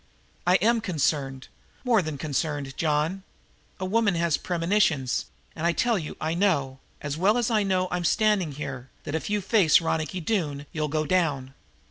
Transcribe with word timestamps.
"I 0.47 0.55
am 0.61 0.81
concerned, 0.81 1.47
more 1.83 2.01
than 2.01 2.17
concerned, 2.17 2.75
John. 2.75 3.21
A 3.79 3.85
woman 3.85 4.15
has 4.15 4.35
premonitions, 4.35 5.27
and 5.55 5.67
I 5.67 5.73
tell 5.73 5.99
you 5.99 6.17
I 6.19 6.33
know, 6.33 6.79
as 7.03 7.17
well 7.17 7.37
as 7.37 7.51
I 7.51 7.61
know 7.61 7.87
I'm 7.91 8.03
standing 8.03 8.53
here, 8.53 8.89
that 9.03 9.13
if 9.13 9.29
you 9.29 9.41
face 9.41 9.79
Ronicky 9.79 10.19
Doone 10.19 10.65
you'll 10.71 10.87
go 10.87 11.05
down." 11.05 11.53